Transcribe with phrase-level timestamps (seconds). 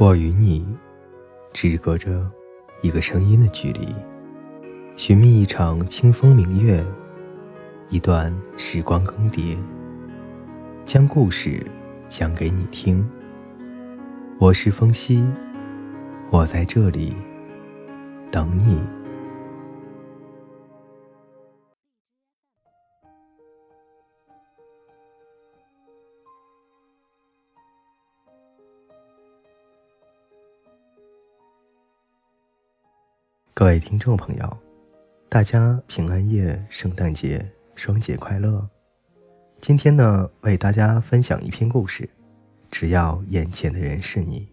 [0.00, 0.66] 我与你，
[1.52, 2.26] 只隔着
[2.80, 3.94] 一个声音的距离。
[4.96, 6.82] 寻觅一场清风明月，
[7.90, 9.58] 一段时光更迭，
[10.86, 11.62] 将故事
[12.08, 13.06] 讲给你听。
[14.38, 15.22] 我是风夕，
[16.30, 17.14] 我在这里
[18.30, 18.80] 等你。
[33.60, 34.58] 各位听众朋友，
[35.28, 38.66] 大家平安夜、圣诞节双节快乐！
[39.58, 42.08] 今天呢，为大家分享一篇故事。
[42.70, 44.48] 只要眼前的人是你，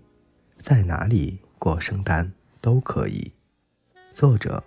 [0.58, 3.32] 在哪里过圣诞都可以。
[4.14, 4.62] 作者：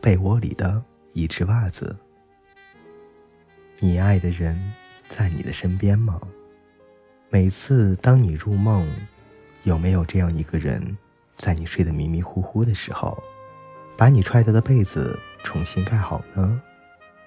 [0.00, 1.96] 被窝里的一只袜子。
[3.78, 4.60] 你爱的人
[5.06, 6.20] 在你的身边吗？
[7.30, 8.84] 每次当你入梦，
[9.62, 10.98] 有没有这样一个人，
[11.36, 13.22] 在你睡得迷迷糊糊的时候？
[13.96, 16.60] 把你踹掉的被子重新盖好呢。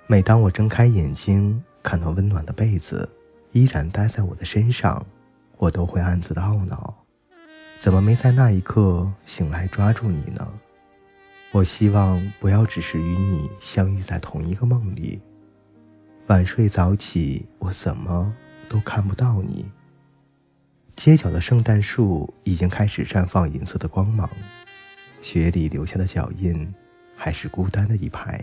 [0.05, 3.09] 每当我睁开眼睛，看到温暖的被子
[3.51, 5.05] 依然待在我的身上，
[5.57, 6.93] 我都会暗自的懊恼：
[7.79, 10.47] 怎么没在那一刻醒来抓住你呢？
[11.53, 15.21] 我希望不要只是与你相遇在同一个梦里。
[16.27, 18.33] 晚睡早起，我怎么
[18.67, 19.71] 都看不到你。
[20.97, 24.29] 街角的圣诞树已经开始绽放银色的光芒。
[25.29, 26.73] 雪里留下的脚印，
[27.13, 28.41] 还是孤单的一排。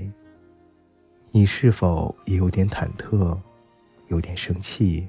[1.31, 3.39] 你是否也有点忐忑，
[4.09, 5.09] 有点生气，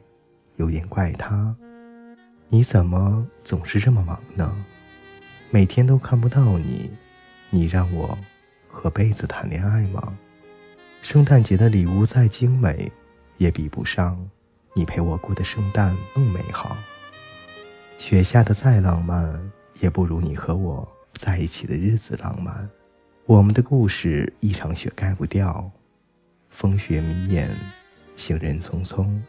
[0.55, 1.53] 有点怪他？
[2.47, 4.55] 你怎么总是这么忙呢？
[5.49, 6.89] 每天都看不到你，
[7.49, 8.17] 你让我
[8.69, 10.17] 和被子谈恋爱吗？
[11.01, 12.89] 圣诞节的礼物再精美，
[13.35, 14.17] 也比不上
[14.73, 16.77] 你陪我过的圣诞更美好。
[17.97, 20.87] 雪下的再浪漫，也不如你和我。
[21.17, 22.69] 在一起的日子浪漫，
[23.25, 25.71] 我们的故事一场雪盖不掉。
[26.49, 27.49] 风雪迷眼，
[28.15, 29.20] 行人匆匆，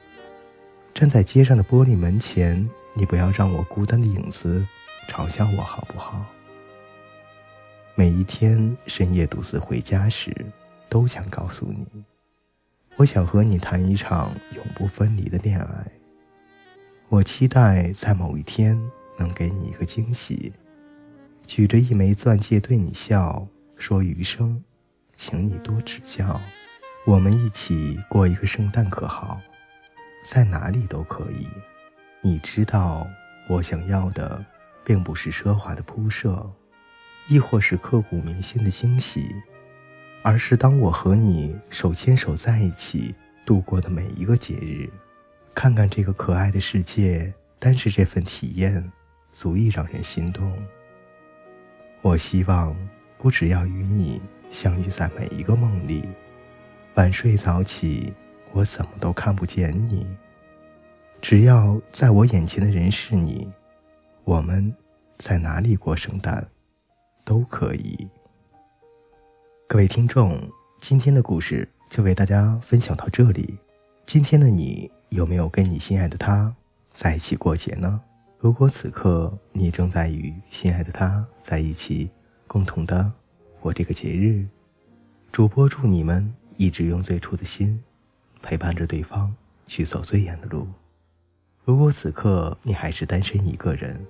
[0.94, 4.64] 站在街上的玻璃门前，你不要让我孤单的影子
[5.08, 6.24] 嘲笑我好不好？
[7.96, 10.34] 每一天深夜独自回家时，
[10.88, 11.86] 都想告诉你，
[12.96, 15.86] 我想和你谈一场永不分离的恋爱。
[17.08, 18.78] 我期待在某一天
[19.18, 20.52] 能给你一个惊喜。
[21.46, 23.46] 举着一枚钻戒对你笑，
[23.76, 24.62] 说余生，
[25.14, 26.40] 请你多指教。
[27.06, 29.40] 我们一起过一个圣诞可好？
[30.24, 31.46] 在哪里都可以。
[32.20, 33.06] 你知道，
[33.48, 34.44] 我想要的，
[34.84, 36.50] 并不是奢华的铺设，
[37.28, 39.32] 亦或是刻骨铭心的惊喜，
[40.24, 43.14] 而是当我和你手牵手在一起
[43.44, 44.90] 度过的每一个节日。
[45.54, 48.92] 看看这个可爱的世界，单是这份体验，
[49.32, 50.52] 足以让人心动。
[52.06, 52.72] 我希望，
[53.18, 56.08] 不只要与你相遇在每一个梦里，
[56.94, 58.14] 晚睡早起，
[58.52, 60.06] 我怎么都看不见你。
[61.20, 63.52] 只要在我眼前的人是你，
[64.22, 64.72] 我们
[65.18, 66.46] 在哪里过圣诞，
[67.24, 68.08] 都可以。
[69.66, 70.40] 各位听众，
[70.78, 73.58] 今天的故事就为大家分享到这里。
[74.04, 76.54] 今天的你有没有跟你心爱的他
[76.92, 78.00] 在一起过节呢？
[78.46, 82.08] 如果此刻你正在与心爱的他在一起，
[82.46, 83.12] 共同的
[83.58, 84.46] 过这个节日，
[85.32, 87.82] 主播祝你们一直用最初的心
[88.40, 89.34] 陪伴着对方
[89.66, 90.68] 去走最远的路。
[91.64, 94.00] 如果此刻你还是单身一个人，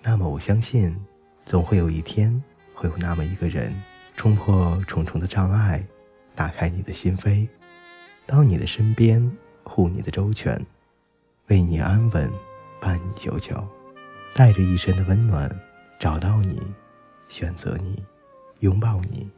[0.00, 0.96] 那么我相信，
[1.44, 2.40] 总会有一天
[2.72, 3.74] 会有那么一个人
[4.14, 5.84] 冲破重重的障碍，
[6.36, 7.48] 打开你的心扉，
[8.28, 9.28] 到你的身边
[9.64, 10.64] 护你的周全，
[11.48, 12.32] 为你安稳。
[12.80, 13.66] 伴你久久，
[14.34, 15.50] 带着一身的温暖，
[15.98, 16.60] 找到你，
[17.28, 18.04] 选择你，
[18.60, 19.30] 拥抱你。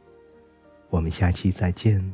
[0.89, 2.13] 我们下期再见。